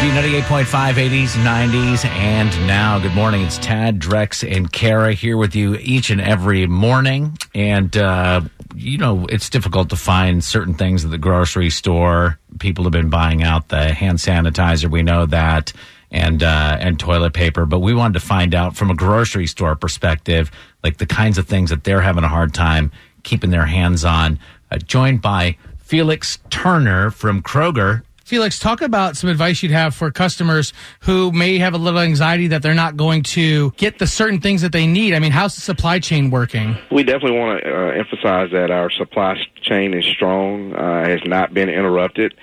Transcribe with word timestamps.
B98.5, 0.00 0.92
80s, 0.92 1.28
90s, 1.42 2.04
and 2.04 2.50
now. 2.66 2.98
Good 2.98 3.14
morning. 3.14 3.42
It's 3.42 3.56
Tad, 3.56 3.98
Drex, 3.98 4.46
and 4.48 4.70
Kara 4.70 5.14
here 5.14 5.38
with 5.38 5.56
you 5.56 5.76
each 5.76 6.10
and 6.10 6.20
every 6.20 6.66
morning. 6.66 7.36
And, 7.54 7.96
uh, 7.96 8.42
you 8.74 8.98
know, 8.98 9.26
it's 9.30 9.48
difficult 9.48 9.88
to 9.90 9.96
find 9.96 10.44
certain 10.44 10.74
things 10.74 11.04
at 11.04 11.10
the 11.10 11.18
grocery 11.18 11.70
store. 11.70 12.38
People 12.58 12.84
have 12.84 12.92
been 12.92 13.08
buying 13.08 13.42
out 13.42 13.68
the 13.68 13.94
hand 13.94 14.18
sanitizer. 14.18 14.90
We 14.90 15.02
know 15.02 15.24
that. 15.26 15.72
And, 16.10 16.42
uh, 16.42 16.76
and 16.78 17.00
toilet 17.00 17.32
paper. 17.32 17.66
But 17.66 17.80
we 17.80 17.92
wanted 17.92 18.20
to 18.20 18.26
find 18.26 18.54
out 18.54 18.76
from 18.76 18.90
a 18.90 18.94
grocery 18.94 19.46
store 19.48 19.74
perspective, 19.74 20.50
like 20.84 20.98
the 20.98 21.06
kinds 21.06 21.36
of 21.36 21.48
things 21.48 21.70
that 21.70 21.84
they're 21.84 22.00
having 22.00 22.22
a 22.22 22.28
hard 22.28 22.54
time 22.54 22.92
keeping 23.24 23.50
their 23.50 23.66
hands 23.66 24.04
on. 24.04 24.38
Uh, 24.70 24.78
joined 24.78 25.20
by 25.20 25.56
Felix 25.78 26.38
Turner 26.48 27.10
from 27.10 27.42
Kroger. 27.42 28.02
Felix, 28.26 28.58
talk 28.58 28.82
about 28.82 29.16
some 29.16 29.30
advice 29.30 29.62
you'd 29.62 29.70
have 29.70 29.94
for 29.94 30.10
customers 30.10 30.72
who 30.98 31.30
may 31.30 31.58
have 31.58 31.74
a 31.74 31.78
little 31.78 32.00
anxiety 32.00 32.48
that 32.48 32.60
they're 32.60 32.74
not 32.74 32.96
going 32.96 33.22
to 33.22 33.70
get 33.76 34.00
the 34.00 34.06
certain 34.08 34.40
things 34.40 34.62
that 34.62 34.72
they 34.72 34.84
need. 34.84 35.14
I 35.14 35.20
mean, 35.20 35.30
how's 35.30 35.54
the 35.54 35.60
supply 35.60 36.00
chain 36.00 36.30
working? 36.30 36.76
We 36.90 37.04
definitely 37.04 37.38
want 37.38 37.62
to 37.62 37.72
uh, 37.72 37.90
emphasize 37.92 38.50
that 38.50 38.72
our 38.72 38.90
supply 38.90 39.36
chain 39.62 39.94
is 39.94 40.04
strong, 40.06 40.74
uh, 40.74 41.06
has 41.06 41.20
not 41.24 41.54
been 41.54 41.68
interrupted. 41.68 42.34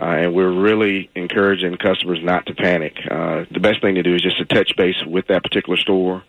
Uh, 0.00 0.06
and 0.06 0.34
we're 0.34 0.50
really 0.50 1.08
encouraging 1.14 1.76
customers 1.76 2.18
not 2.20 2.44
to 2.46 2.54
panic. 2.56 2.96
Uh, 3.08 3.44
the 3.52 3.60
best 3.60 3.80
thing 3.80 3.94
to 3.94 4.02
do 4.02 4.16
is 4.16 4.22
just 4.22 4.38
to 4.38 4.44
touch 4.44 4.74
base 4.76 4.96
with 5.06 5.28
that 5.28 5.44
particular 5.44 5.76
store 5.76 6.24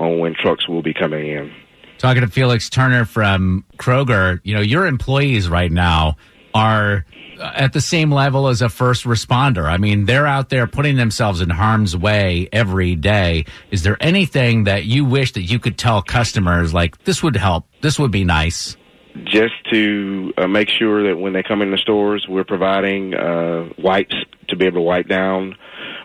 on 0.00 0.20
when 0.20 0.34
trucks 0.34 0.66
will 0.66 0.82
be 0.82 0.94
coming 0.94 1.26
in. 1.26 1.52
Talking 1.98 2.22
to 2.22 2.28
Felix 2.28 2.70
Turner 2.70 3.04
from 3.04 3.66
Kroger, 3.76 4.40
you 4.42 4.54
know, 4.54 4.62
your 4.62 4.86
employees 4.86 5.50
right 5.50 5.70
now 5.70 6.16
are 6.54 7.04
at 7.40 7.72
the 7.72 7.80
same 7.80 8.12
level 8.12 8.48
as 8.48 8.62
a 8.62 8.68
first 8.68 9.04
responder. 9.04 9.64
I 9.64 9.76
mean, 9.76 10.06
they're 10.06 10.26
out 10.26 10.48
there 10.48 10.66
putting 10.66 10.96
themselves 10.96 11.40
in 11.40 11.50
harm's 11.50 11.96
way 11.96 12.48
every 12.52 12.94
day. 12.94 13.44
Is 13.70 13.82
there 13.82 13.96
anything 14.00 14.64
that 14.64 14.84
you 14.84 15.04
wish 15.04 15.32
that 15.32 15.42
you 15.42 15.58
could 15.58 15.76
tell 15.76 16.00
customers 16.00 16.72
like 16.72 17.02
this 17.04 17.22
would 17.22 17.36
help? 17.36 17.66
This 17.80 17.98
would 17.98 18.12
be 18.12 18.24
nice. 18.24 18.76
Just 19.24 19.54
to 19.72 20.32
uh, 20.38 20.48
make 20.48 20.68
sure 20.68 21.08
that 21.08 21.16
when 21.16 21.32
they 21.32 21.42
come 21.42 21.62
in 21.62 21.70
the 21.70 21.78
stores, 21.78 22.26
we're 22.28 22.44
providing 22.44 23.14
uh, 23.14 23.68
wipes 23.78 24.14
to 24.48 24.56
be 24.56 24.66
able 24.66 24.78
to 24.78 24.82
wipe 24.82 25.08
down 25.08 25.56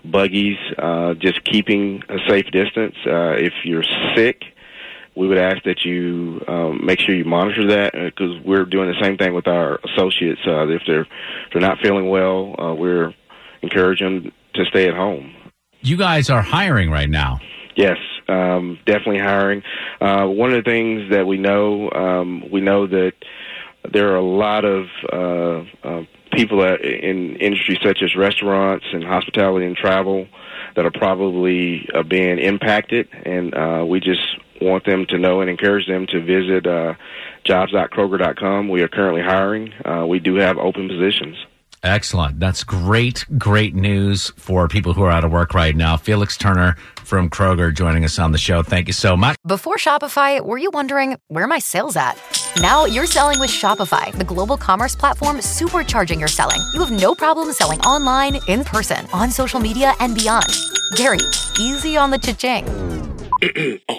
buggies, 0.06 0.58
uh, 0.78 1.14
just 1.16 1.44
keeping 1.44 2.04
a 2.10 2.18
safe 2.28 2.46
distance. 2.52 2.96
Uh, 3.06 3.32
if 3.32 3.54
you're 3.64 3.84
sick, 4.16 4.44
we 5.20 5.28
would 5.28 5.38
ask 5.38 5.62
that 5.66 5.84
you 5.84 6.42
um, 6.48 6.80
make 6.86 6.98
sure 6.98 7.14
you 7.14 7.26
monitor 7.26 7.68
that 7.68 7.92
because 7.92 8.38
uh, 8.38 8.42
we're 8.46 8.64
doing 8.64 8.88
the 8.88 9.00
same 9.02 9.18
thing 9.18 9.34
with 9.34 9.50
our 9.50 9.78
associates. 9.84 10.40
Uh, 10.48 10.66
if 10.70 10.82
they're 10.88 11.02
if 11.02 11.08
they're 11.52 11.62
not 11.62 11.78
feeling 11.80 12.10
well, 12.10 12.56
uh, 12.58 12.74
we're 12.74 13.14
encouraging 13.62 14.24
them 14.24 14.32
to 14.54 14.64
stay 14.66 14.88
at 14.88 14.96
home. 14.96 15.36
You 15.82 15.98
guys 15.98 16.30
are 16.30 16.42
hiring 16.42 16.90
right 16.90 17.10
now. 17.10 17.42
Yes, 17.76 17.98
um, 18.30 18.80
definitely 18.86 19.20
hiring. 19.20 19.62
Uh, 20.00 20.26
one 20.26 20.54
of 20.54 20.64
the 20.64 20.70
things 20.70 21.12
that 21.12 21.28
we 21.28 21.38
know, 21.38 21.92
um, 21.92 22.50
we 22.50 22.62
know 22.62 22.88
that 22.88 23.14
there 23.92 24.14
are 24.14 24.18
a 24.18 24.26
lot 24.26 24.64
of 24.64 24.86
uh, 25.12 25.88
uh, 25.88 26.04
people 26.32 26.64
in 26.64 27.36
industries 27.36 27.80
such 27.84 28.02
as 28.02 28.16
restaurants 28.16 28.86
and 28.94 29.04
hospitality 29.04 29.66
and 29.66 29.76
travel 29.76 30.28
that 30.78 30.86
are 30.86 30.92
probably 30.92 31.90
uh, 31.94 32.04
being 32.04 32.40
impacted, 32.40 33.10
and 33.26 33.54
uh, 33.54 33.84
we 33.86 34.00
just 34.00 34.22
want 34.62 34.86
them 34.86 35.06
to 35.08 35.18
know 35.18 35.42
and 35.42 35.50
encourage 35.50 35.88
them 35.88 36.08
to 36.08 36.22
visit 36.22 36.68
uh, 36.68 36.96
jobs.kroger.com. 37.44 38.70
We 38.70 38.82
are 38.82 38.88
currently 38.88 39.22
hiring. 39.22 39.74
Uh, 39.84 40.06
we 40.08 40.20
do 40.20 40.36
have 40.36 40.58
open 40.58 40.88
positions. 40.88 41.38
Excellent. 41.82 42.40
That's 42.40 42.64
great, 42.64 43.26
great 43.38 43.74
news 43.74 44.32
for 44.36 44.68
people 44.68 44.94
who 44.94 45.04
are 45.04 45.12
out 45.12 45.24
of 45.24 45.32
work 45.32 45.54
right 45.54 45.76
now. 45.76 45.96
Felix 45.96 46.36
Turner 46.36 46.76
from 47.04 47.30
Kroger 47.30 47.74
joining 47.74 48.04
us 48.04 48.20
on 48.20 48.34
the 48.34 48.38
show. 48.38 48.64
Thank 48.64 48.88
you 48.88 48.94
so 48.94 49.16
much. 49.16 49.38
Before 49.48 49.78
Shopify, 49.78 50.44
were 50.44 50.58
you 50.58 50.72
wondering 50.72 51.16
where 51.30 51.48
my 51.48 51.60
sales 51.60 51.96
at? 51.96 52.20
Now 52.60 52.84
you're 52.86 53.06
selling 53.06 53.40
with 53.40 53.50
Shopify, 53.50 54.12
the 54.12 54.26
global 54.26 54.58
commerce 54.58 54.96
platform 54.96 55.38
supercharging 55.38 56.20
your 56.20 56.28
selling. 56.28 56.60
You 56.74 56.82
have 56.82 56.92
no 56.92 57.16
problem 57.16 57.54
selling 57.54 57.80
online, 57.82 58.40
in 58.48 58.66
person, 58.66 59.08
on 59.14 59.32
social 59.32 59.60
media, 59.60 59.94
and 60.02 60.14
beyond. 60.14 60.48
Gary, 60.96 61.20
easy 61.58 61.96
on 61.96 62.12
the 62.12 62.18
cha-ching. 62.18 62.66